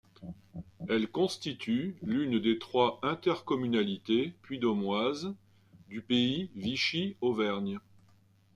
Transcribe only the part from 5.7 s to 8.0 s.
du pays Vichy-Auvergne.